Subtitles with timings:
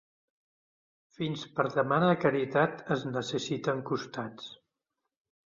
[1.17, 4.51] Fins per demanar caritat es necessiten costats.